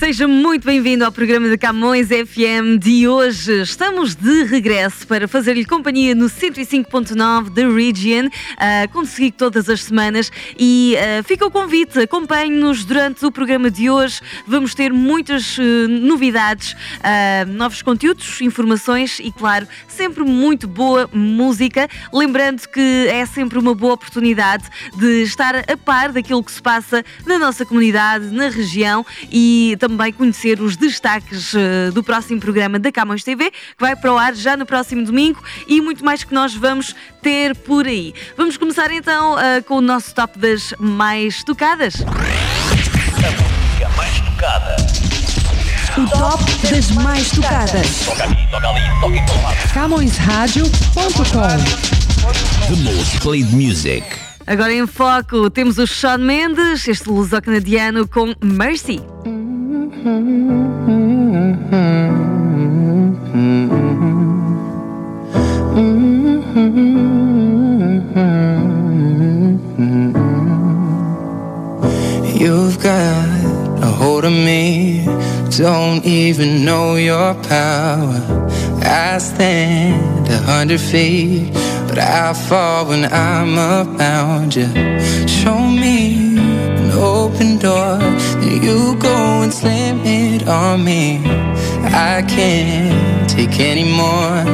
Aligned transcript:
Seja 0.00 0.26
muito 0.26 0.64
bem-vindo 0.64 1.04
ao 1.04 1.12
programa 1.12 1.46
de 1.50 1.58
Camões 1.58 2.08
FM 2.08 2.80
de 2.80 3.06
hoje. 3.06 3.60
Estamos 3.60 4.14
de 4.14 4.44
regresso 4.44 5.06
para 5.06 5.28
fazer-lhe 5.28 5.66
companhia 5.66 6.14
no 6.14 6.24
105.9 6.24 7.50
da 7.50 7.68
Region, 7.68 8.28
uh, 8.28 8.90
consegui 8.94 9.30
todas 9.30 9.68
as 9.68 9.82
semanas 9.82 10.32
e 10.58 10.96
uh, 10.96 11.22
fica 11.22 11.44
o 11.44 11.50
convite, 11.50 11.98
acompanhe-nos 11.98 12.82
durante 12.82 13.26
o 13.26 13.30
programa 13.30 13.70
de 13.70 13.90
hoje. 13.90 14.22
Vamos 14.46 14.74
ter 14.74 14.90
muitas 14.90 15.58
uh, 15.58 15.62
novidades, 15.86 16.72
uh, 16.72 17.46
novos 17.52 17.82
conteúdos, 17.82 18.40
informações 18.40 19.20
e, 19.20 19.30
claro, 19.30 19.68
sempre 19.86 20.24
muito 20.24 20.66
boa 20.66 21.10
música. 21.12 21.86
Lembrando 22.10 22.66
que 22.68 23.06
é 23.10 23.26
sempre 23.26 23.58
uma 23.58 23.74
boa 23.74 23.92
oportunidade 23.92 24.64
de 24.96 25.24
estar 25.24 25.56
a 25.56 25.76
par 25.76 26.10
daquilo 26.10 26.42
que 26.42 26.52
se 26.52 26.62
passa 26.62 27.04
na 27.26 27.38
nossa 27.38 27.66
comunidade, 27.66 28.30
na 28.30 28.48
região 28.48 29.04
e 29.30 29.76
também 29.78 29.89
também 29.90 30.12
conhecer 30.12 30.60
os 30.60 30.76
destaques 30.76 31.52
uh, 31.52 31.90
do 31.92 32.04
próximo 32.04 32.40
programa 32.40 32.78
da 32.78 32.92
Camões 32.92 33.24
TV, 33.24 33.50
que 33.50 33.80
vai 33.80 33.96
para 33.96 34.12
o 34.12 34.16
ar 34.16 34.32
já 34.34 34.56
no 34.56 34.64
próximo 34.64 35.04
domingo 35.04 35.42
e 35.66 35.80
muito 35.80 36.04
mais 36.04 36.22
que 36.22 36.32
nós 36.32 36.54
vamos 36.54 36.94
ter 37.20 37.56
por 37.56 37.86
aí. 37.86 38.14
Vamos 38.36 38.56
começar 38.56 38.92
então 38.92 39.34
uh, 39.34 39.64
com 39.66 39.78
o 39.78 39.80
nosso 39.80 40.14
top 40.14 40.38
das 40.38 40.72
mais 40.78 41.42
tocadas. 41.42 41.96
A 41.96 42.04
música 43.50 43.88
mais 43.96 44.20
tocada. 44.20 44.76
O 45.98 46.06
top 46.08 46.44
das 46.70 46.92
mais 46.92 47.30
tocadas. 47.30 48.04
Toca 48.04 48.22
aqui, 48.24 48.48
toca 48.48 48.68
ali, 48.68 48.80
toca 49.00 49.16
em 49.16 49.26
todo 49.26 49.42
lado. 49.42 49.56
CamõesRádio.com 49.74 51.58
The 52.68 52.76
most 52.84 53.18
played 53.20 53.52
music. 53.52 54.04
Agora 54.46 54.72
em 54.72 54.86
foco 54.86 55.50
temos 55.50 55.78
o 55.78 55.86
Sean 55.86 56.18
Mendes, 56.18 56.86
este 56.86 57.08
luso-canadiano 57.08 58.06
com 58.06 58.32
Mercy. 58.40 59.00
You've 60.02 60.12
got 72.82 73.28
a 73.82 73.86
hold 73.86 74.24
of 74.24 74.32
me, 74.32 75.04
don't 75.58 76.02
even 76.06 76.64
know 76.64 76.94
your 76.96 77.34
power. 77.34 78.48
I 78.82 79.18
stand 79.18 80.28
a 80.30 80.38
hundred 80.38 80.80
feet, 80.80 81.52
but 81.86 81.98
I 81.98 82.32
fall 82.32 82.86
when 82.86 83.04
I'm 83.12 83.58
around 83.58 84.56
you. 84.56 84.66
Show 85.28 85.58
me 85.58 86.29
an 86.80 86.90
open 86.92 87.58
door, 87.58 87.98
then 88.40 88.62
you 88.62 88.96
go 88.98 89.42
and 89.42 89.52
slam 89.52 90.00
it 90.04 90.46
on 90.48 90.84
me. 90.84 91.20
I 92.12 92.22
can't 92.22 93.28
take 93.28 93.58
anymore. 93.60 94.44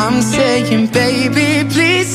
I'm 0.00 0.22
saying, 0.22 0.88
baby, 0.88 1.68
please 1.72 2.14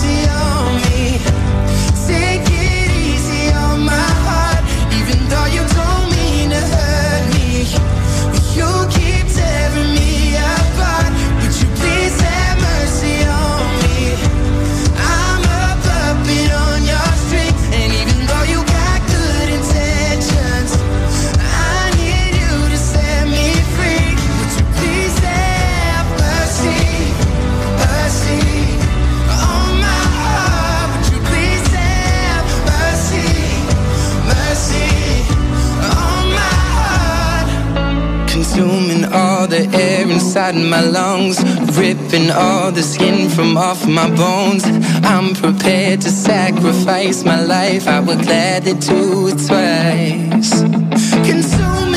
inside 40.31 40.55
my 40.55 40.79
lungs, 40.79 41.43
ripping 41.77 42.31
all 42.31 42.71
the 42.71 42.81
skin 42.81 43.29
from 43.29 43.57
off 43.57 43.85
my 43.85 44.09
bones. 44.15 44.63
I'm 45.03 45.35
prepared 45.35 45.99
to 46.03 46.09
sacrifice 46.09 47.25
my 47.25 47.41
life. 47.41 47.85
I 47.85 47.99
would 47.99 48.21
gladly 48.21 48.75
do 48.75 49.27
it 49.27 49.39
twice. 49.45 50.61
Consuming 51.27 51.90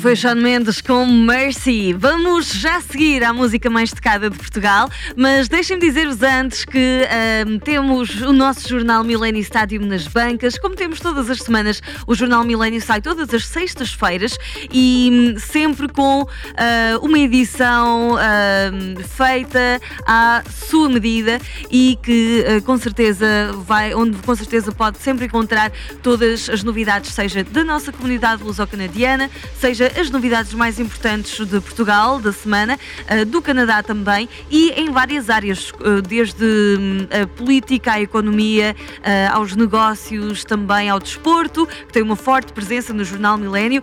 foi 0.00 0.16
Sean 0.16 0.36
Mendes 0.36 0.80
com 0.80 1.04
Mercy. 1.04 1.92
Vamos 1.92 2.54
já 2.54 2.80
seguir 2.80 3.22
à 3.22 3.34
música 3.34 3.68
mais 3.68 3.90
tocada 3.90 4.30
de 4.30 4.38
Portugal, 4.38 4.88
mas 5.14 5.46
deixem-me 5.46 5.78
dizer-vos 5.82 6.22
antes 6.22 6.64
que 6.64 7.06
ahm, 7.10 7.58
temos 7.58 8.22
o 8.22 8.32
nosso 8.32 8.66
jornal 8.66 9.04
Millennium 9.04 9.42
Stadium 9.42 9.84
nas 9.84 10.06
bancas. 10.06 10.58
Como 10.58 10.74
temos 10.74 11.00
todas 11.00 11.28
as 11.28 11.40
semanas, 11.40 11.82
o 12.06 12.14
jornal 12.14 12.44
Millennium 12.44 12.80
sai 12.80 13.02
todas 13.02 13.34
as 13.34 13.46
sextas-feiras 13.46 14.38
e 14.72 15.10
hum, 15.12 15.38
sempre 15.38 15.86
com 15.86 16.26
ah, 16.56 16.98
uma 17.02 17.18
edição 17.18 18.16
ahm, 18.16 19.02
feita 19.02 19.78
à 20.06 20.42
sua 20.66 20.88
medida 20.88 21.38
e 21.70 21.98
que 22.02 22.42
ah, 22.48 22.60
com 22.62 22.78
certeza 22.78 23.26
vai, 23.66 23.92
onde 23.94 24.16
com 24.16 24.34
certeza 24.34 24.72
pode 24.72 24.96
sempre 24.96 25.26
encontrar 25.26 25.70
todas 26.02 26.48
as 26.48 26.62
novidades, 26.62 27.12
seja 27.12 27.44
da 27.44 27.62
nossa 27.62 27.92
comunidade 27.92 28.42
luso-canadiana, 28.42 29.30
seja 29.58 29.89
as 29.96 30.10
novidades 30.10 30.52
mais 30.54 30.78
importantes 30.78 31.44
de 31.46 31.60
Portugal 31.60 32.18
da 32.20 32.32
semana, 32.32 32.78
eh, 33.06 33.24
do 33.24 33.40
Canadá 33.42 33.82
também 33.82 34.28
e 34.50 34.70
em 34.70 34.90
várias 34.90 35.30
áreas, 35.30 35.72
eh, 35.80 36.00
desde 36.02 36.44
hum, 36.44 37.06
a 37.10 37.26
política, 37.26 37.92
à 37.92 38.00
economia, 38.00 38.76
eh, 39.02 39.26
aos 39.28 39.56
negócios, 39.56 40.44
também 40.44 40.88
ao 40.88 40.98
desporto, 40.98 41.66
que 41.66 41.92
tem 41.92 42.02
uma 42.02 42.16
forte 42.16 42.52
presença 42.52 42.92
no 42.92 43.04
Jornal 43.04 43.36
Milênio, 43.38 43.82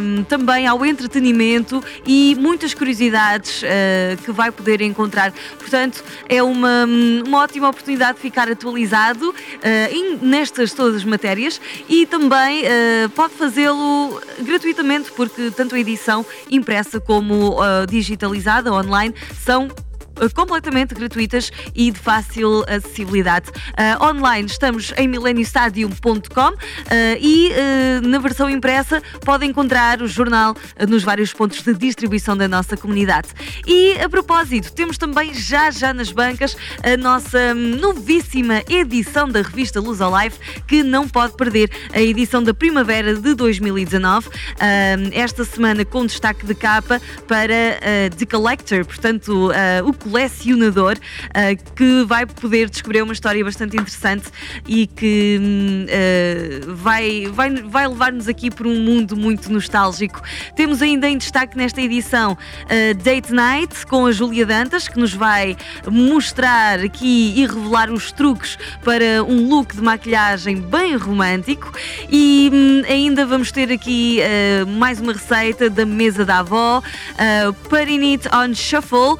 hum, 0.00 0.24
também 0.24 0.66
ao 0.66 0.84
entretenimento 0.84 1.82
e 2.06 2.36
muitas 2.38 2.74
curiosidades 2.74 3.62
que 4.24 4.32
vai 4.32 4.50
poder 4.50 4.80
encontrar. 4.80 5.32
Portanto, 5.58 6.04
é 6.28 6.42
uma, 6.42 6.84
hum, 6.86 7.22
uma 7.26 7.38
ótima 7.38 7.68
oportunidade 7.68 8.16
de 8.16 8.22
ficar 8.22 8.50
atualizado 8.50 9.34
nestas 10.20 10.72
todas 10.72 10.96
as 10.96 11.04
matérias 11.04 11.60
e 11.88 12.06
também 12.06 12.64
pode 13.14 13.34
fazê-lo 13.34 14.20
gratuitamente, 14.40 15.10
porque 15.18 15.50
tanto 15.50 15.74
a 15.74 15.80
edição 15.80 16.24
impressa 16.48 17.00
como 17.00 17.60
ah, 17.60 17.84
digitalizada 17.84 18.72
online 18.72 19.12
são 19.44 19.66
completamente 20.34 20.94
gratuitas 20.94 21.50
e 21.74 21.90
de 21.90 21.98
fácil 21.98 22.64
acessibilidade. 22.68 23.50
Ah, 23.76 24.08
online 24.10 24.48
estamos 24.48 24.92
em 24.96 25.08
mileniostadium.com 25.08 26.40
ah, 26.40 26.54
e 27.20 27.52
ah, 27.52 28.00
na 28.06 28.18
versão 28.18 28.48
impressa 28.48 29.02
pode 29.24 29.46
encontrar 29.46 30.02
o 30.02 30.08
jornal 30.08 30.56
nos 30.88 31.02
vários 31.02 31.32
pontos 31.32 31.62
de 31.62 31.74
distribuição 31.74 32.36
da 32.36 32.48
nossa 32.48 32.76
comunidade. 32.76 33.28
E 33.66 33.92
a 34.00 34.08
propósito, 34.08 34.72
temos 34.72 34.98
também 34.98 35.34
já 35.34 35.70
já 35.70 35.92
nas 35.92 36.10
bancas 36.10 36.56
a 36.82 36.96
nossa 36.96 37.54
novíssima 37.54 38.62
edição 38.68 39.28
da 39.28 39.42
revista 39.42 39.80
Luz 39.80 40.00
ao 40.00 40.18
que 40.66 40.82
não 40.82 41.06
pode 41.06 41.34
perder 41.34 41.70
a 41.92 42.00
edição 42.00 42.42
da 42.42 42.52
primavera 42.52 43.14
de 43.14 43.34
2019. 43.34 44.28
Hum, 44.28 44.32
esta 45.12 45.44
semana 45.44 45.84
com 45.84 46.04
destaque 46.04 46.44
de 46.44 46.54
capa 46.54 47.00
para 47.26 47.78
The 48.16 48.26
Collector, 48.26 48.84
portanto, 48.84 49.50
o 49.84 49.92
colecionador, 50.08 50.96
ah, 51.34 51.54
que 51.76 52.04
vai 52.04 52.24
poder 52.24 52.68
descobrir 52.70 53.02
uma 53.02 53.12
história 53.12 53.44
bastante 53.44 53.76
interessante 53.76 54.28
e 54.66 54.86
que 54.86 55.86
ah, 55.88 56.72
vai, 56.74 57.26
vai, 57.30 57.50
vai 57.50 57.86
levar-nos 57.86 58.26
aqui 58.26 58.50
por 58.50 58.66
um 58.66 58.80
mundo 58.80 59.16
muito 59.16 59.52
nostálgico. 59.52 60.22
Temos 60.56 60.80
ainda 60.80 61.08
em 61.08 61.18
destaque 61.18 61.56
nesta 61.56 61.80
edição 61.80 62.36
ah, 62.64 62.94
Date 63.02 63.32
Night 63.32 63.86
com 63.86 64.06
a 64.06 64.12
Júlia 64.12 64.46
Dantas, 64.46 64.88
que 64.88 64.98
nos 64.98 65.12
vai 65.12 65.56
mostrar 65.86 66.80
aqui 66.80 67.34
e 67.36 67.46
revelar 67.46 67.90
os 67.90 68.10
truques 68.10 68.58
para 68.82 69.22
um 69.22 69.48
look 69.48 69.76
de 69.76 69.82
maquilhagem 69.82 70.56
bem 70.60 70.96
romântico. 70.96 71.72
E 72.10 72.50
hum, 72.52 72.82
ainda 72.88 73.26
vamos 73.26 73.52
ter 73.52 73.70
aqui 73.70 74.20
mais 74.78 75.00
uma 75.00 75.12
receita 75.12 75.68
da 75.68 75.84
mesa 75.84 76.24
da 76.24 76.38
avó, 76.38 76.78
uh, 76.78 77.52
Putting 77.68 78.12
It 78.12 78.28
on 78.34 78.54
Shuffle, 78.54 79.18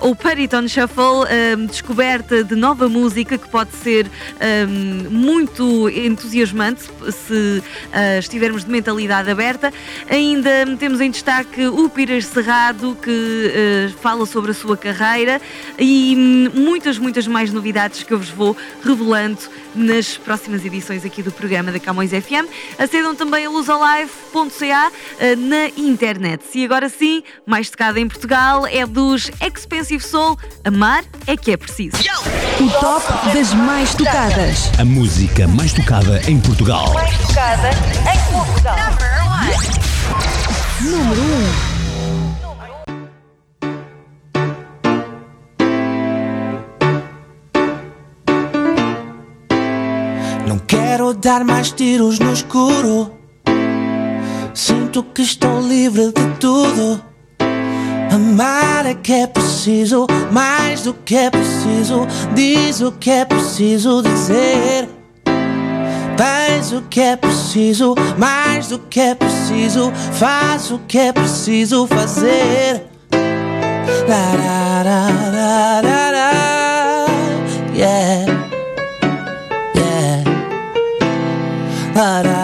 ou 0.00 0.14
Put 0.24 0.40
It 0.40 0.56
on 0.56 0.66
Shuffle, 0.66 1.26
ah, 1.28 1.54
descoberta 1.66 2.42
de 2.42 2.56
nova 2.56 2.88
música 2.88 3.36
que 3.36 3.46
pode 3.46 3.72
ser 3.72 4.10
ah, 4.40 4.66
muito 5.10 5.86
entusiasmante 5.90 6.84
se 7.12 7.62
ah, 7.92 8.18
estivermos 8.18 8.64
de 8.64 8.70
mentalidade 8.70 9.30
aberta. 9.30 9.70
Ainda 10.08 10.50
temos 10.78 11.02
em 11.02 11.10
destaque 11.10 11.66
o 11.66 11.90
Peter 11.90 12.22
Cerrado, 12.22 12.96
que 13.02 13.52
ah, 13.54 13.98
fala 14.00 14.24
sobre 14.24 14.52
a 14.52 14.54
sua 14.54 14.78
carreira 14.78 15.42
e 15.78 16.14
hum, 16.16 16.58
muitas, 16.58 16.96
muitas 16.96 17.26
mais 17.26 17.52
novidades 17.52 18.02
que 18.02 18.14
eu 18.14 18.18
vos 18.18 18.30
vou 18.30 18.56
revelando 18.82 19.40
nas 19.74 20.16
próximas 20.16 20.64
edições 20.64 21.04
aqui 21.04 21.22
do 21.22 21.32
programa 21.32 21.70
da 21.70 21.78
Camões 21.78 22.12
FM. 22.12 22.48
Acedam 22.78 23.14
também 23.14 23.44
a 23.44 23.50
luzalive.ca 23.50 24.92
eh, 25.18 25.36
na 25.36 25.68
internet. 25.76 26.44
E 26.54 26.64
agora 26.64 26.88
sim, 26.88 27.22
mais 27.44 27.68
tocada 27.68 27.98
em 28.00 28.08
Portugal 28.08 28.66
é 28.66 28.86
dos 28.86 29.30
Expensive 29.40 30.02
Soul. 30.14 30.38
Amar 30.64 31.02
é 31.26 31.36
que 31.36 31.50
é 31.50 31.56
preciso. 31.56 31.96
O 32.60 32.70
top 32.78 33.04
das 33.34 33.52
mais 33.52 33.96
tocadas. 33.96 34.70
A 34.78 34.84
música 34.84 35.48
mais 35.48 35.72
tocada 35.72 36.22
em 36.30 36.38
Portugal. 36.38 36.94
Número 40.80 41.20
1. 41.20 41.24
Não 50.46 50.60
quero 50.60 51.12
dar 51.14 51.44
mais 51.44 51.72
tiros 51.72 52.20
no 52.20 52.32
escuro. 52.32 53.10
Sinto 54.54 55.02
que 55.02 55.22
estou 55.22 55.60
livre 55.60 56.12
de 56.12 56.28
tudo. 56.38 57.13
Amar 58.14 58.86
é 58.86 58.94
que 58.94 59.12
é 59.12 59.26
preciso, 59.26 60.06
mais 60.30 60.82
do 60.82 60.94
que 60.94 61.16
é 61.16 61.30
preciso. 61.30 62.06
Diz 62.32 62.80
o 62.80 62.92
que 62.92 63.10
é 63.10 63.24
preciso 63.24 64.02
dizer. 64.02 64.88
Tens 66.16 66.72
o 66.72 66.82
que 66.82 67.00
é 67.00 67.16
preciso, 67.16 67.96
mais 68.16 68.68
do 68.68 68.78
que 68.78 69.00
é 69.00 69.16
preciso. 69.16 69.92
Faz 70.12 70.70
o 70.70 70.78
que 70.86 70.96
é 70.96 71.12
preciso 71.12 71.88
fazer. 71.88 72.86
La, 74.06 74.34
la, 74.36 74.82
la, 74.84 75.80
la, 75.80 76.10
la. 76.12 77.06
Yeah. 77.74 78.26
Yeah. 79.74 80.24
La, 81.96 82.22
la, 82.22 82.43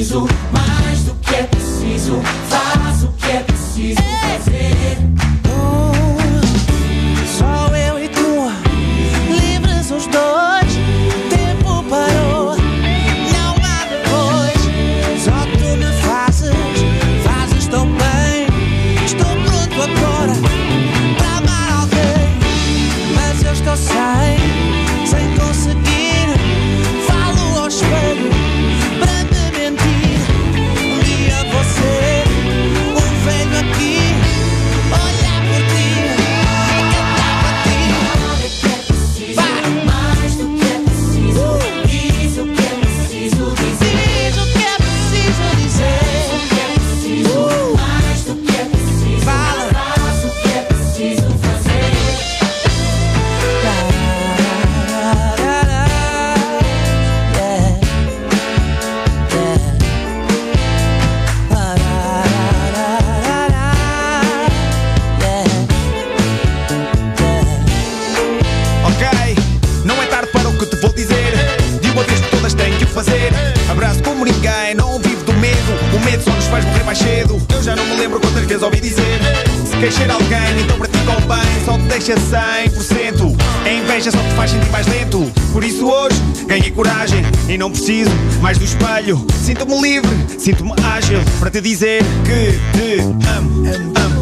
preciso, 0.00 0.26
mais 0.50 1.02
do 1.02 1.14
que 1.16 1.34
é 1.34 1.42
preciso. 1.42 2.22
E 87.50 87.58
não 87.58 87.68
preciso 87.68 88.12
mais 88.40 88.58
do 88.58 88.64
espelho 88.64 89.26
Sinto-me 89.44 89.82
livre, 89.82 90.08
sinto-me 90.38 90.72
ágil 90.84 91.18
Para 91.40 91.50
te 91.50 91.60
dizer 91.60 92.00
que 92.24 92.52
te 92.78 93.00
amo 93.00 93.18
Amo, 93.26 93.66
amo, 93.66 94.20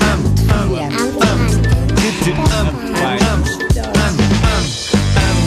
amo, 0.00 0.34
amo, 0.50 0.96
amo 1.20 1.50
Que 1.94 2.24
te 2.24 2.30
amo, 2.30 2.48
amo, 2.48 3.20
amo, 3.20 4.24
amo 4.46 5.40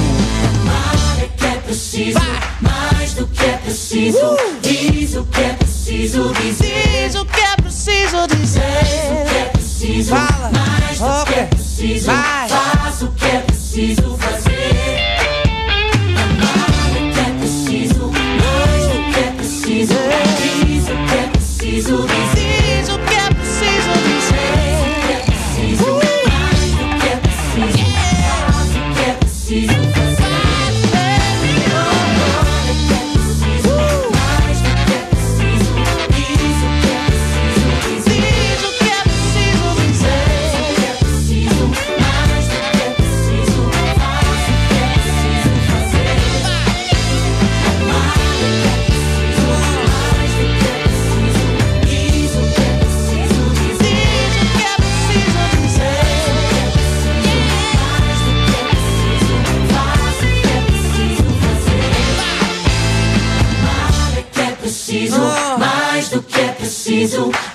Amar 0.62 1.24
é 1.24 1.28
que 1.36 1.46
é 1.48 1.56
preciso, 1.56 2.20
mais 2.62 3.13
do 3.16 3.25
que 3.25 3.46
é 3.46 3.58
preciso. 3.58 4.38
Diz 4.62 5.16
o 5.16 5.25
que 5.25 5.42
é 5.42 5.54
preciso 5.54 6.34
dizer. 6.34 7.08
Diz 7.08 7.16
o 7.16 7.25
que 7.25 7.40
é 7.40 7.56
preciso 7.56 8.28
dizer. 8.28 8.62
O 8.62 9.25
que 9.25 9.36
é 9.36 9.46
preciso, 9.46 10.10
Fala. 10.12 10.52
mais 10.52 11.00
do 11.00 11.25
que 11.25 11.40
é 11.40 11.44
preciso. 11.46 12.06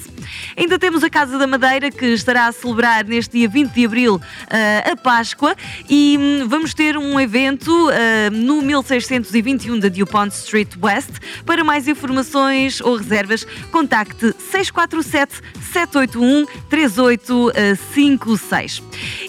Ainda 0.56 0.78
temos 0.78 1.04
a 1.04 1.10
Casa 1.10 1.33
da 1.38 1.46
Madeira 1.46 1.90
que 1.90 2.06
estará 2.06 2.46
a 2.46 2.52
celebrar 2.52 3.04
neste 3.04 3.38
dia 3.38 3.48
20 3.48 3.72
de 3.72 3.84
abril 3.84 4.20
eh, 4.50 4.92
a 4.92 4.96
Páscoa 4.96 5.56
e 5.88 6.16
hum, 6.18 6.46
vamos 6.48 6.74
ter 6.74 6.96
um 6.96 7.18
evento 7.18 7.90
eh, 7.90 8.30
no 8.30 8.62
1621 8.62 9.78
da 9.78 9.88
DuPont 9.88 10.34
Street 10.34 10.70
West. 10.80 11.10
Para 11.44 11.64
mais 11.64 11.88
informações 11.88 12.80
ou 12.80 12.96
reservas, 12.96 13.46
contacte 13.70 14.34
647 14.50 15.40
781 15.72 16.46
3856. 16.68 18.82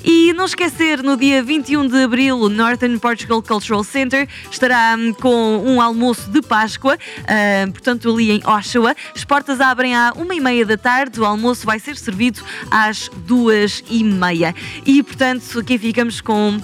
E 0.03 0.33
não 0.33 0.45
esquecer, 0.45 1.01
no 1.01 1.17
dia 1.17 1.41
21 1.41 1.87
de 1.87 2.03
abril, 2.03 2.39
o 2.39 2.49
Northern 2.49 2.99
Portugal 2.99 3.41
Cultural 3.41 3.83
Center 3.83 4.27
estará 4.51 4.95
hum, 4.97 5.13
com 5.13 5.63
um 5.65 5.81
almoço 5.81 6.29
de 6.29 6.41
Páscoa, 6.41 6.97
ah, 7.27 7.67
portanto 7.71 8.11
ali 8.11 8.31
em 8.31 8.41
Oshawa. 8.45 8.95
As 9.15 9.23
portas 9.23 9.59
abrem 9.59 9.95
à 9.95 10.11
uma 10.15 10.35
e 10.35 10.39
meia 10.39 10.65
da 10.65 10.77
tarde, 10.77 11.19
o 11.19 11.25
almoço 11.25 11.65
vai 11.65 11.79
ser 11.79 11.94
servido 11.97 12.41
às 12.69 13.09
duas 13.25 13.83
e 13.89 14.03
meia. 14.03 14.53
E 14.85 15.01
portanto 15.03 15.59
aqui 15.59 15.77
ficamos 15.77 16.21
com 16.21 16.59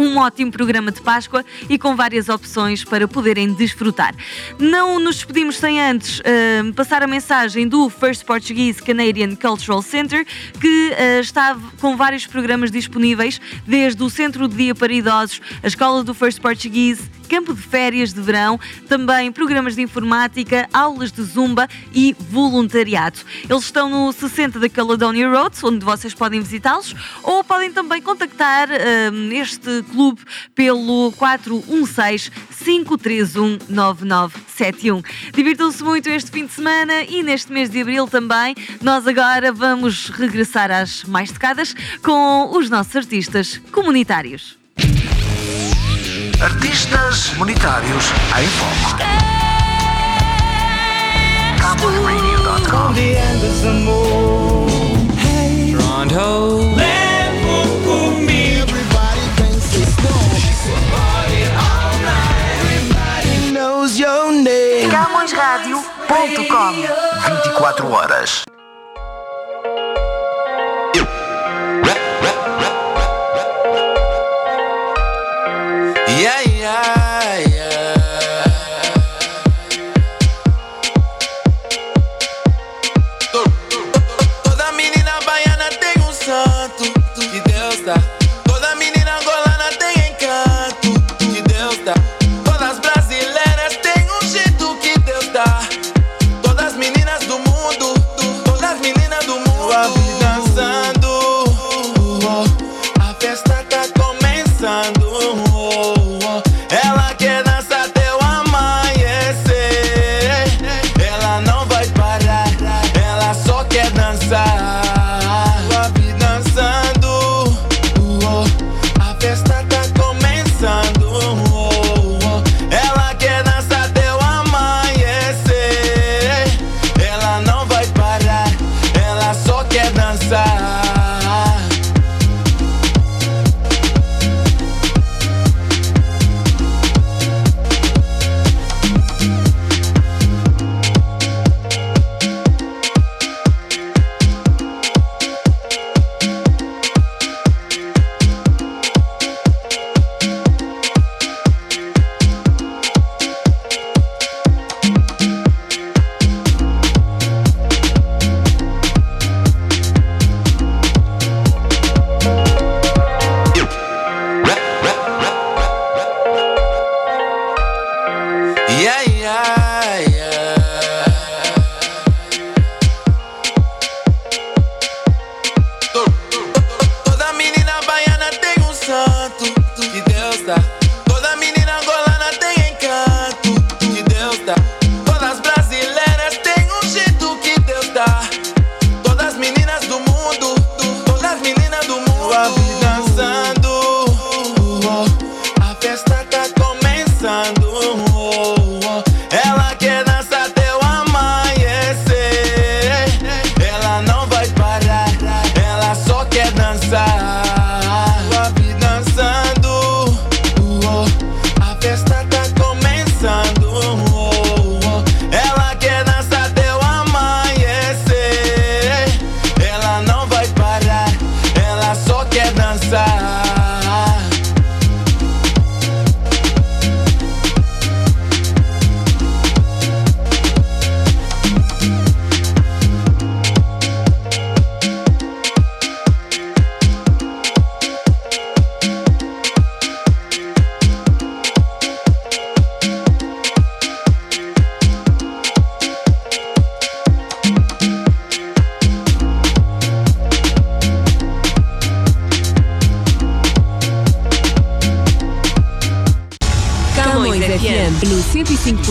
um 0.00 0.18
ótimo 0.18 0.50
programa 0.50 0.90
de 0.90 1.00
Páscoa 1.00 1.44
e 1.68 1.78
com 1.78 1.94
várias 1.94 2.28
opções 2.28 2.84
para 2.84 3.06
poderem 3.06 3.52
desfrutar. 3.52 4.14
Não 4.58 4.98
nos 4.98 5.16
despedimos 5.16 5.56
sem 5.56 5.80
antes 5.80 6.20
ah, 6.20 6.72
passar 6.74 7.02
a 7.02 7.06
mensagem 7.06 7.68
do 7.68 7.90
First 7.90 8.24
Portuguese 8.24 8.82
Canadian 8.82 9.34
Cultural 9.34 9.82
Center, 9.82 10.26
que 10.60 10.92
ah, 10.92 11.20
está 11.20 11.56
com 11.80 11.96
vários 11.96 12.26
programas 12.26 12.70
disponíveis, 12.70 13.40
desde 13.66 14.02
o 14.02 14.08
Centro 14.08 14.48
de 14.48 14.56
Dia 14.56 14.74
para 14.74 14.92
Idosos, 14.92 15.40
a 15.62 15.66
Escola 15.66 16.02
do 16.02 16.14
First 16.14 16.40
Portuguese, 16.40 17.02
campo 17.30 17.54
de 17.54 17.62
férias 17.62 18.12
de 18.12 18.20
verão, 18.20 18.58
também 18.88 19.30
programas 19.30 19.76
de 19.76 19.82
informática, 19.82 20.68
aulas 20.72 21.12
de 21.12 21.22
zumba 21.22 21.68
e 21.94 22.14
voluntariado. 22.18 23.20
Eles 23.48 23.64
estão 23.64 23.88
no 23.88 24.12
60 24.12 24.58
da 24.58 24.68
Caledonia 24.68 25.28
Road, 25.28 25.56
onde 25.62 25.84
vocês 25.84 26.12
podem 26.12 26.40
visitá-los, 26.40 26.92
ou 27.22 27.44
podem 27.44 27.72
também 27.72 28.02
contactar 28.02 28.68
hum, 28.68 29.30
este 29.32 29.84
clube 29.92 30.20
pelo 30.56 31.12
416 31.12 32.32
531 32.64 33.58
9971. 33.68 35.02
Divirtam-se 35.32 35.84
muito 35.84 36.08
este 36.08 36.32
fim 36.32 36.46
de 36.46 36.52
semana 36.52 37.02
e 37.04 37.22
neste 37.22 37.52
mês 37.52 37.70
de 37.70 37.80
abril 37.80 38.08
também. 38.08 38.56
Nós 38.82 39.06
agora 39.06 39.52
vamos 39.52 40.08
regressar 40.08 40.72
às 40.72 41.04
mais 41.04 41.30
tocadas 41.30 41.74
com 42.02 42.50
os 42.56 42.68
nossos 42.68 42.96
artistas 42.96 43.58
comunitários. 43.70 44.59
Artistas 46.42 47.28
comunitários 47.30 48.06
em 48.40 48.46
foco. 48.48 48.96
CamõesRadio.com 51.60 52.94
Toronto. 56.08 56.76
Levo 56.76 57.66
comigo. 57.84 58.70
Knows 63.52 63.98
your 63.98 64.32
name. 64.32 64.90
CamõesRádio.com 64.90 66.72
24 67.44 67.90
horas. 67.90 68.44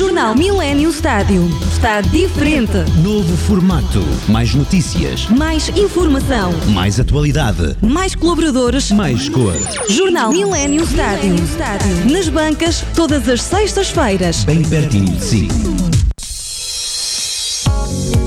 Jornal 0.00 0.34
Millennium 0.34 0.90
Stádio. 0.90 1.46
Está 1.70 2.00
diferente. 2.00 2.72
Novo 3.04 3.36
formato. 3.36 4.02
Mais 4.28 4.54
notícias. 4.54 5.26
Mais 5.28 5.68
informação. 5.76 6.54
Mais 6.68 6.98
atualidade. 6.98 7.76
Mais 7.82 8.14
colaboradores. 8.14 8.90
Mais 8.92 9.28
cor. 9.28 9.52
Jornal 9.90 10.30
Millennium 10.30 10.84
Stádio. 10.84 11.34
Nas 12.10 12.30
bancas, 12.30 12.82
todas 12.96 13.28
as 13.28 13.42
sextas-feiras. 13.42 14.42
Bem 14.44 14.62
pertinho 14.62 15.12
de 15.12 15.22
si. 15.22 15.48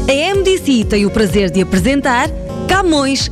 A 0.08 0.36
MDC 0.36 0.86
tem 0.86 1.08
o 1.08 1.10
prazer 1.10 1.50
de 1.50 1.60
apresentar 1.64 2.30
Camões 2.68 3.32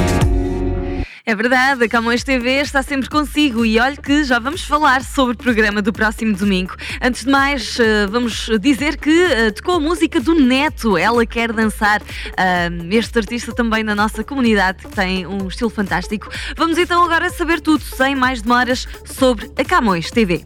É 1.31 1.35
verdade, 1.35 1.85
a 1.85 1.87
Camões 1.87 2.25
TV 2.25 2.59
está 2.59 2.83
sempre 2.83 3.07
consigo 3.07 3.65
e 3.65 3.79
olhe 3.79 3.95
que 3.95 4.25
já 4.25 4.37
vamos 4.37 4.65
falar 4.65 5.01
sobre 5.01 5.33
o 5.33 5.37
programa 5.37 5.81
do 5.81 5.93
próximo 5.93 6.35
domingo. 6.35 6.75
Antes 7.01 7.23
de 7.23 7.31
mais, 7.31 7.79
eh, 7.79 8.05
vamos 8.07 8.49
dizer 8.59 8.97
que 8.97 9.09
eh, 9.09 9.49
tocou 9.51 9.75
a 9.75 9.79
música 9.79 10.19
do 10.19 10.35
Neto, 10.35 10.97
ela 10.97 11.25
quer 11.25 11.53
dançar. 11.53 12.01
Ah, 12.35 12.67
Este 12.89 13.17
artista 13.17 13.53
também 13.53 13.81
na 13.81 13.95
nossa 13.95 14.25
comunidade 14.25 14.79
que 14.79 14.89
tem 14.93 15.25
um 15.25 15.47
estilo 15.47 15.69
fantástico. 15.69 16.27
Vamos 16.57 16.77
então 16.77 17.01
agora 17.01 17.29
saber 17.29 17.61
tudo, 17.61 17.81
sem 17.81 18.13
mais 18.13 18.41
demoras, 18.41 18.85
sobre 19.05 19.49
a 19.57 19.63
Camões 19.63 20.11
TV. 20.11 20.45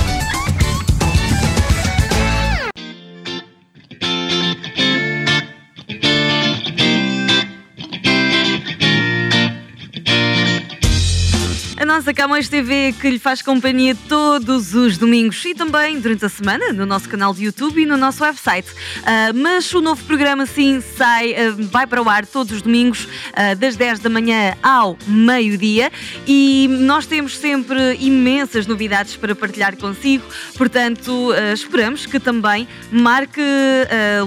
Nossa 11.91 12.13
Camões 12.13 12.47
TV 12.47 12.95
que 13.01 13.09
lhe 13.09 13.19
faz 13.19 13.41
companhia 13.41 13.93
todos 14.07 14.73
os 14.73 14.97
domingos 14.97 15.43
e 15.43 15.53
também 15.53 15.99
durante 15.99 16.23
a 16.23 16.29
semana 16.29 16.71
no 16.71 16.85
nosso 16.85 17.09
canal 17.09 17.33
de 17.33 17.43
YouTube 17.43 17.81
e 17.81 17.85
no 17.85 17.97
nosso 17.97 18.23
website. 18.23 18.69
Ah, 19.05 19.33
mas 19.35 19.73
o 19.73 19.81
novo 19.81 20.01
programa 20.05 20.45
sim 20.45 20.79
sai, 20.79 21.35
ah, 21.35 21.53
vai 21.57 21.85
para 21.85 22.01
o 22.01 22.07
ar 22.07 22.25
todos 22.25 22.53
os 22.53 22.61
domingos 22.61 23.09
ah, 23.33 23.55
das 23.55 23.75
10 23.75 23.99
da 23.99 24.09
manhã 24.09 24.55
ao 24.63 24.97
meio-dia 25.05 25.91
e 26.25 26.69
nós 26.69 27.05
temos 27.05 27.37
sempre 27.37 27.97
imensas 27.99 28.65
novidades 28.65 29.17
para 29.17 29.35
partilhar 29.35 29.75
consigo, 29.75 30.23
portanto 30.57 31.33
esperamos 31.53 32.05
que 32.05 32.21
também 32.21 32.69
marque 32.89 33.41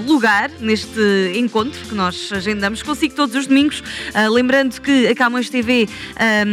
lugar 0.05 0.51
neste 0.59 1.33
encontro 1.35 1.79
que 1.87 1.95
nós 1.95 2.29
agendamos 2.31 2.83
consigo 2.83 3.15
todos 3.15 3.35
os 3.35 3.47
domingos. 3.47 3.81
Lembrando 4.31 4.79
que 4.81 5.07
a 5.07 5.15
Camões 5.15 5.49
TV 5.49 5.89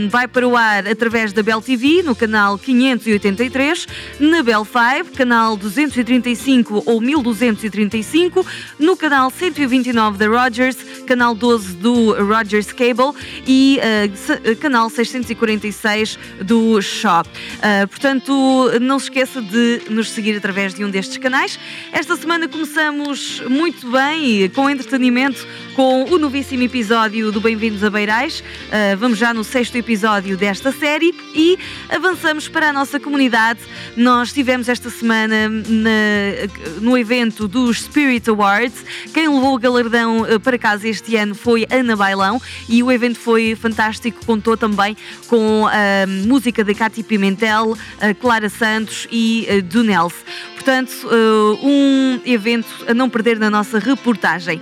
vai 0.08 0.26
para 0.26 0.48
o 0.48 0.56
ar 0.56 0.86
através 1.02 1.32
da 1.32 1.42
Bell 1.42 1.60
TV 1.60 2.00
no 2.04 2.14
canal 2.14 2.56
583, 2.56 3.88
na 4.20 4.40
Bell 4.40 4.64
5, 4.64 5.16
canal 5.16 5.56
235 5.56 6.84
ou 6.86 7.00
1235, 7.00 8.46
no 8.78 8.96
canal 8.96 9.28
129 9.28 10.16
da 10.16 10.28
Rogers, 10.28 10.76
canal 11.04 11.34
12 11.34 11.72
do 11.74 12.12
Rogers 12.24 12.68
Cable 12.72 13.18
e 13.44 13.80
se- 14.14 14.54
canal 14.54 14.88
646 14.88 16.16
do 16.40 16.80
Shaw. 16.80 17.24
Ah, 17.60 17.84
portanto, 17.88 18.70
não 18.80 19.00
se 19.00 19.06
esqueça 19.06 19.42
de 19.42 19.82
nos 19.90 20.08
seguir 20.08 20.36
através 20.36 20.72
de 20.72 20.84
um 20.84 20.90
destes 20.90 21.16
canais. 21.16 21.58
Esta 21.92 22.14
semana 22.16 22.46
começamos 22.46 23.42
muito 23.48 23.90
bem, 23.90 24.48
com 24.50 24.70
entretenimento, 24.70 25.44
com 25.74 26.04
o 26.04 26.16
novíssimo 26.16 26.62
episódio 26.62 27.32
do 27.32 27.40
Bem-vindos 27.40 27.82
a 27.82 27.90
Beirais. 27.90 28.44
Ah, 28.70 28.94
vamos 28.94 29.18
já 29.18 29.34
no 29.34 29.42
sexto 29.42 29.74
episódio 29.74 30.36
desta 30.36 30.70
série 30.70 30.91
e 31.34 31.58
avançamos 31.88 32.48
para 32.48 32.68
a 32.68 32.72
nossa 32.72 33.00
comunidade. 33.00 33.60
Nós 33.96 34.28
estivemos 34.28 34.68
esta 34.68 34.90
semana 34.90 35.48
na- 35.48 36.80
no 36.82 36.98
evento 36.98 37.48
dos 37.48 37.80
Spirit 37.82 38.28
Awards. 38.28 38.84
Quem 39.14 39.26
levou 39.28 39.54
o 39.54 39.58
galardão 39.58 40.24
ah, 40.24 40.38
para 40.38 40.58
casa 40.58 40.86
este 40.86 41.16
ano 41.16 41.34
foi 41.34 41.66
Ana 41.70 41.96
Bailão 41.96 42.40
e 42.68 42.82
o 42.82 42.92
evento 42.92 43.18
foi 43.18 43.56
fantástico. 43.58 44.24
Contou 44.26 44.54
também 44.56 44.94
com 45.28 45.66
a 45.66 46.06
música 46.26 46.62
da 46.62 46.74
Cátia 46.74 47.02
Pimentel, 47.02 47.76
Clara 48.20 48.50
Santos 48.50 49.06
e 49.10 49.46
ah, 49.48 49.62
do 49.62 49.82
Nelson. 49.82 50.16
Portanto, 50.54 50.92
ah, 51.10 51.58
um 51.62 52.20
evento 52.26 52.68
a 52.86 52.92
não 52.92 53.08
perder 53.08 53.38
na 53.38 53.48
nossa 53.48 53.78
reportagem. 53.78 54.60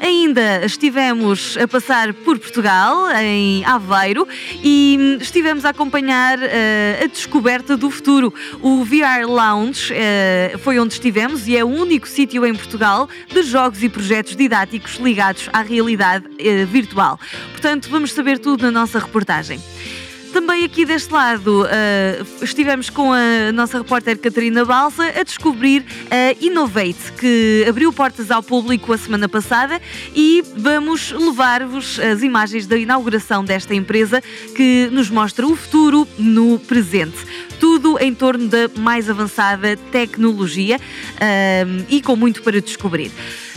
Ainda 0.00 0.64
estivemos 0.64 1.58
a 1.58 1.68
passar 1.68 2.14
por 2.14 2.38
Portugal, 2.38 3.10
em 3.16 3.62
Aveiro, 3.66 4.26
e 4.62 5.18
estivemos 5.20 5.66
a 5.66 5.68
acompanhar 5.68 6.38
eh, 6.42 7.02
a 7.04 7.06
descoberta 7.06 7.76
do 7.76 7.90
futuro. 7.90 8.32
O 8.62 8.82
VR 8.82 9.26
Lounge 9.28 9.92
eh, 9.94 10.56
foi 10.64 10.78
onde 10.78 10.94
estivemos 10.94 11.46
e 11.46 11.54
é 11.54 11.62
o 11.62 11.68
único 11.68 12.08
sítio 12.08 12.46
em 12.46 12.54
Portugal 12.54 13.10
de 13.28 13.42
jogos 13.42 13.82
e 13.82 13.90
projetos 13.90 14.34
didáticos 14.34 14.96
ligados 14.96 15.50
à 15.52 15.60
realidade 15.60 16.24
eh, 16.38 16.64
virtual. 16.64 17.20
Portanto, 17.50 17.90
vamos 17.90 18.14
saber 18.14 18.38
tudo 18.38 18.62
na 18.62 18.70
nossa 18.70 18.98
reportagem. 18.98 19.60
Também 20.32 20.64
aqui 20.64 20.84
deste 20.84 21.12
lado 21.12 21.66
eh, 21.68 22.22
estivemos 22.40 22.88
com 22.88 23.12
a 23.12 23.50
nossa 23.52 23.78
repórter 23.78 24.16
Catarina 24.16 24.64
Balsa 24.64 25.02
a 25.18 25.24
descobrir 25.24 25.84
a 26.08 26.44
Innovate, 26.44 27.12
que 27.18 27.64
abriu 27.68 27.92
portas 27.92 28.30
ao 28.30 28.40
público 28.40 28.92
a 28.92 28.98
semana 28.98 29.28
passada 29.28 29.80
e 30.14 30.44
vamos 30.56 31.10
levar-vos 31.10 31.98
as 31.98 32.22
imagens 32.22 32.66
da 32.68 32.76
inauguração 32.76 33.44
desta 33.44 33.74
empresa 33.74 34.22
que 34.54 34.88
nos 34.92 35.10
mostra 35.10 35.44
o 35.46 35.56
futuro 35.56 36.06
no 36.16 36.60
presente. 36.60 37.18
Tudo 37.58 37.98
em 37.98 38.14
torno 38.14 38.46
da 38.46 38.68
mais 38.78 39.10
avançada 39.10 39.76
tecnologia 39.90 40.78
eh, 41.20 41.66
e 41.88 42.00
com 42.00 42.14
muito 42.14 42.40
para 42.42 42.60
descobrir. 42.60 43.10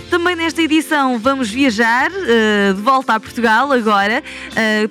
Também 0.10 0.36
nesta 0.36 0.62
edição 0.62 1.20
vamos 1.20 1.52
viajar 1.52 2.12
eh, 2.12 2.74
de 2.74 2.82
volta 2.82 3.14
a 3.14 3.20
Portugal 3.20 3.72
agora 3.72 4.24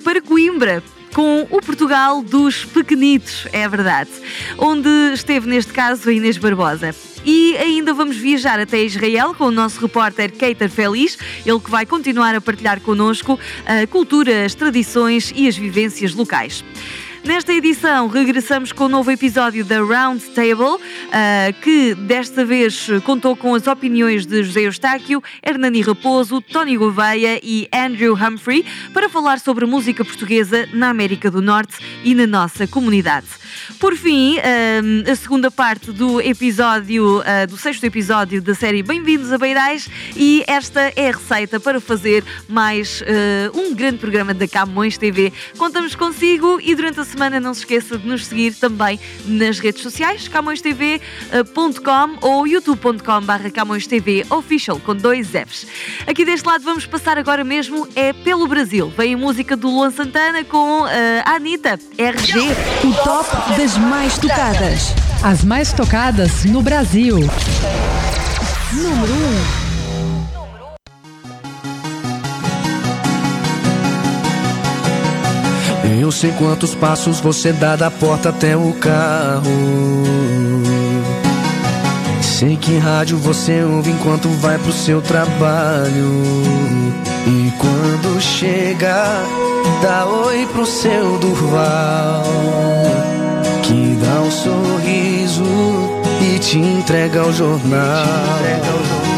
para 0.05 0.21
Coimbra 0.21 0.83
com 1.15 1.47
o 1.51 1.61
Portugal 1.61 2.23
dos 2.23 2.65
pequenitos, 2.65 3.47
é 3.53 3.69
verdade, 3.69 4.11
onde 4.59 4.89
esteve 5.13 5.49
neste 5.49 5.73
caso 5.73 6.09
a 6.09 6.13
Inês 6.13 6.39
Barbosa. 6.39 6.95
E 7.25 7.57
ainda 7.57 7.95
vamos 7.95 8.17
viajar 8.17 8.59
até 8.59 8.83
Israel 8.83 9.35
com 9.35 9.45
o 9.45 9.51
nosso 9.51 9.81
repórter 9.81 10.33
Keiter 10.33 10.69
Feliz, 10.69 11.17
ele 11.47 11.61
que 11.61 11.71
vai 11.71 11.87
continuar 11.87 12.35
a 12.35 12.41
partilhar 12.41 12.81
connosco 12.81 13.39
a 13.65 13.87
cultura, 13.87 14.45
as 14.45 14.55
tradições 14.55 15.33
e 15.35 15.47
as 15.47 15.57
vivências 15.57 16.15
locais. 16.15 16.65
Nesta 17.25 17.53
edição, 17.53 18.09
regressamos 18.09 18.73
com 18.73 18.87
um 18.87 18.89
novo 18.89 19.09
episódio 19.09 19.65
da 19.65 19.81
Round 19.81 20.21
Table, 20.31 20.83
ah, 21.13 21.53
que 21.63 21.95
desta 21.95 22.45
vez 22.45 22.89
contou 23.05 23.37
com 23.37 23.55
as 23.55 23.69
opiniões 23.69 24.27
de 24.27 24.43
José 24.43 24.63
Eustáquio, 24.63 25.23
Hernani 25.41 25.83
Raposo, 25.83 26.41
Tony 26.41 26.77
Gouveia 26.77 27.39
e 27.41 27.69
Andrew 27.73 28.15
Humphrey 28.15 28.67
para 28.93 29.09
falar 29.09 29.39
sobre 29.39 29.65
música 29.67 30.05
portuguesa 30.05 30.69
na 30.73 30.91
América 30.91 31.31
do 31.31 31.41
Norte 31.41 31.77
e 32.03 32.13
na 32.13 32.27
nossa 32.27 32.67
comunidade. 32.67 33.29
Por 33.79 33.95
fim, 33.95 34.39
ah, 34.39 35.13
a 35.13 35.15
segunda 35.15 35.49
parte 35.49 35.93
do 35.93 36.21
episódio, 36.21 37.23
ah, 37.25 37.47
do 37.47 37.57
sexto 37.57 37.85
episódio 37.85 38.43
da 38.43 38.55
série 38.57 38.83
Bem-vindos 38.83 39.31
a 39.31 39.39
Beirais 39.39 39.89
e 40.17 40.43
esta 40.49 40.93
é 40.97 41.09
a 41.11 41.13
receita 41.13 41.61
para 41.61 41.81
fazer 41.81 42.25
mais 42.49 43.01
um 43.55 43.75
grande 43.75 43.99
programa 43.99 44.35
da 44.35 44.49
Camões 44.49 44.99
TV. 44.99 45.33
Contamos 45.57 45.95
consigo 45.95 46.59
e 46.61 46.75
durante 46.75 46.99
a 46.99 47.12
semana 47.13 47.39
não 47.39 47.55
se 47.55 47.61
esqueça 47.61 47.99
de 47.99 48.07
nos 48.07 48.27
seguir 48.27 48.55
também 48.55 48.99
nas 49.25 49.59
redes 49.59 49.83
sociais, 49.83 50.29
camõestv.com 50.29 52.19
ou 52.21 52.47
youtube.com 52.47 53.21
barra 53.23 53.51
Camões 53.51 53.87
TV 53.87 54.25
Official 54.31 54.81
com 54.81 54.95
dois 54.95 55.29
Fs. 55.29 55.67
Aqui 56.07 56.25
deste 56.25 56.47
lado 56.47 56.65
vamos 56.65 56.87
passar 56.87 57.19
agora 57.19 57.45
mesmo 57.45 57.87
é 57.95 58.13
pelo 58.13 58.47
Brasil. 58.47 58.93
Vem 58.97 59.15
a 59.15 59.19
música 59.19 59.57
do 59.57 59.69
Luan 59.69 59.91
Santana 59.91 60.45
com 60.45 60.85
ah, 60.85 61.23
a 61.25 61.37
Anitta, 61.37 61.79
RG. 61.99 62.39
O 62.85 62.95
top 63.05 63.57
das 63.57 63.77
mais 63.77 64.19
tocadas. 64.19 64.95
As 65.23 65.45
mais 65.45 65.73
tocadas 65.73 66.45
no 66.45 66.63
Brasil. 66.63 67.19
Número 68.73 69.13
1. 69.59 69.62
Eu 76.03 76.11
sei 76.11 76.33
quantos 76.33 76.75
passos 76.75 77.21
você 77.21 77.53
dá 77.53 77.77
da 77.77 77.89
porta 77.89 78.31
até 78.31 78.57
o 78.57 78.73
carro. 78.73 80.03
Sei 82.21 82.57
que 82.57 82.77
rádio 82.77 83.17
você 83.19 83.63
ouve 83.63 83.93
enquanto 83.93 84.29
vai 84.41 84.59
pro 84.59 84.73
seu 84.73 85.01
trabalho. 85.01 86.11
E 87.25 87.53
quando 87.57 88.21
chega, 88.21 89.07
dá 89.81 90.05
oi 90.05 90.45
pro 90.53 90.67
seu 90.67 91.19
Durval. 91.19 92.25
Que 93.63 93.97
dá 94.05 94.23
um 94.23 94.31
sorriso 94.33 95.45
e 96.21 96.39
te 96.41 96.59
entrega 96.59 97.29
o 97.29 97.33
jornal. 97.33 99.12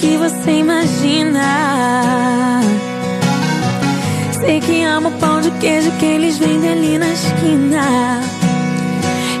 Que 0.00 0.16
você 0.16 0.52
imagina. 0.52 2.60
Sei 4.32 4.58
que 4.60 4.82
amo 4.82 5.10
o 5.10 5.12
pão 5.12 5.42
de 5.42 5.50
queijo 5.52 5.92
que 5.98 6.06
eles 6.06 6.38
vendem 6.38 6.70
ali 6.70 6.98
na 6.98 7.10
esquina. 7.10 8.20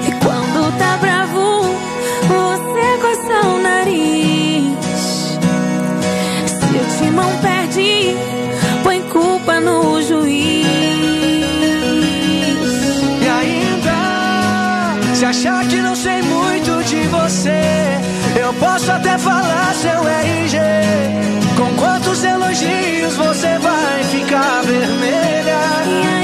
E 0.06 0.12
quando 0.22 0.78
tá 0.78 0.98
bravo, 0.98 1.62
você 2.28 2.98
coça 3.00 3.48
o 3.48 3.58
nariz. 3.58 5.38
Se 6.46 6.76
o 6.76 6.84
timão 6.98 7.32
perde, 7.40 8.14
põe 8.84 9.00
culpa 9.08 9.58
no 9.60 10.02
juiz. 10.02 10.49
Posso 18.90 18.92
até 18.92 19.18
falar 19.18 19.74
seu 19.74 20.08
RG. 20.08 20.58
Com 21.56 21.74
quantos 21.76 22.24
elogios 22.24 23.16
você 23.16 23.58
vai 23.58 24.04
ficar 24.04 24.62
vermelha? 24.62 26.19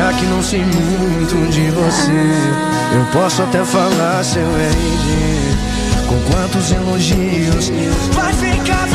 Achar 0.00 0.14
que 0.14 0.24
não 0.26 0.42
sei 0.42 0.64
muito 0.64 1.50
de 1.50 1.70
você, 1.70 2.96
eu 2.96 3.04
posso 3.12 3.42
até 3.42 3.62
falar 3.64 4.24
seu 4.24 4.42
RG. 4.42 5.50
Com 6.08 6.18
quantos 6.32 6.72
elogios 6.72 7.70
vai 8.12 8.32
ficar 8.32 8.89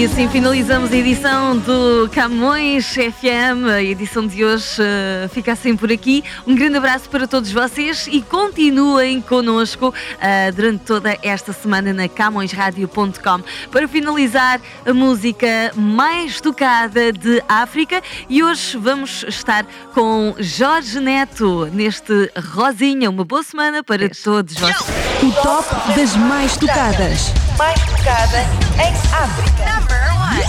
E 0.00 0.04
assim 0.06 0.30
finalizamos 0.30 0.90
a 0.92 0.96
edição 0.96 1.58
do 1.58 2.08
Camões 2.08 2.86
FM. 2.94 3.68
A 3.70 3.82
edição 3.82 4.26
de 4.26 4.42
hoje 4.42 4.80
eh, 4.80 5.28
fica 5.28 5.52
assim 5.52 5.76
por 5.76 5.92
aqui. 5.92 6.24
Um 6.46 6.54
grande 6.54 6.78
abraço 6.78 7.06
para 7.10 7.28
todos 7.28 7.52
vocês 7.52 8.08
e 8.10 8.22
continuem 8.22 9.20
connosco 9.20 9.92
eh, 10.18 10.52
durante 10.52 10.84
toda 10.84 11.18
esta 11.22 11.52
semana 11.52 11.92
na 11.92 12.08
CamõesRádio.com 12.08 13.42
para 13.70 13.86
finalizar 13.86 14.58
a 14.86 14.94
música 14.94 15.70
mais 15.76 16.40
tocada 16.40 17.12
de 17.12 17.42
África. 17.46 18.02
E 18.26 18.42
hoje 18.42 18.78
vamos 18.78 19.22
estar 19.28 19.66
com 19.92 20.34
Jorge 20.38 20.98
Neto 20.98 21.66
neste 21.74 22.32
Rosinha. 22.54 23.10
Uma 23.10 23.26
boa 23.26 23.42
semana 23.42 23.84
para 23.84 24.08
todos 24.08 24.54
vocês. 24.54 24.80
O 25.22 25.30
top 25.42 25.68
das 25.94 26.16
mais 26.16 26.56
tocadas. 26.56 27.34
mais 27.58 27.78
tocada 27.84 28.69
em 28.80 28.94
África. 29.12 29.64
Number 29.66 30.02
one. 30.16 30.40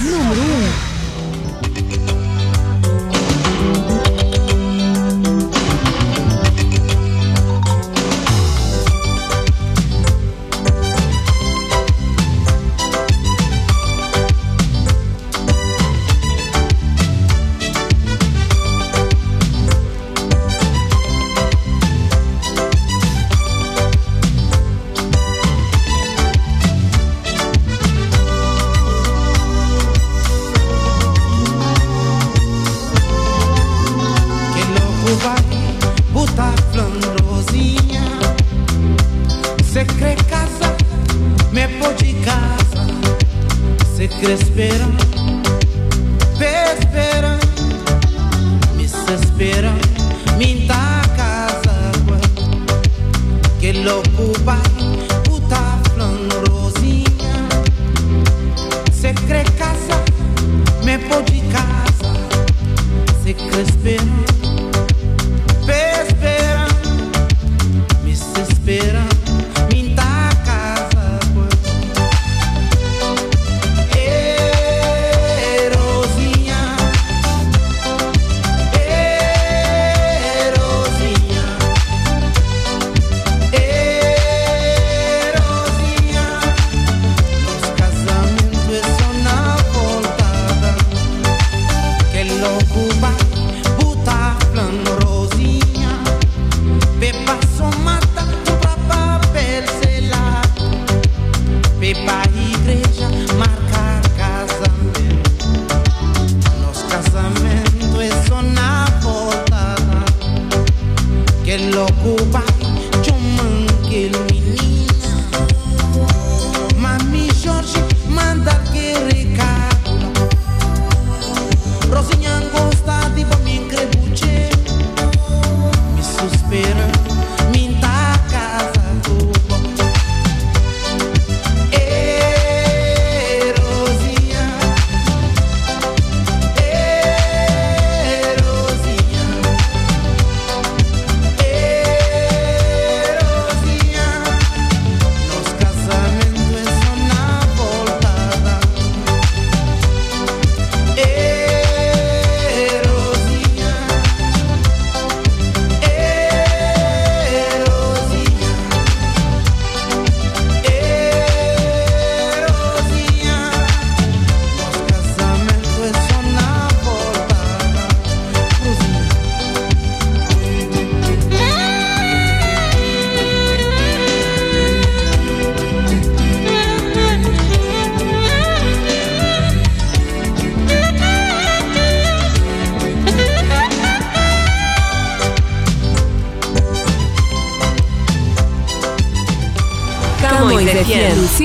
Número 0.00 0.42
1. 0.42 0.93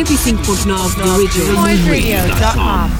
95.9 0.10 0.96
The 0.96 1.04
Original. 1.16 2.99